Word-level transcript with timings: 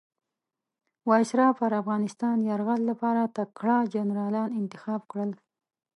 وایسرا 1.09 1.47
پر 1.59 1.71
افغانستان 1.81 2.37
یرغل 2.49 2.81
لپاره 2.91 3.21
تکړه 3.37 3.75
جنرالان 3.93 4.49
انتخاب 4.61 5.01
کړل. 5.11 5.31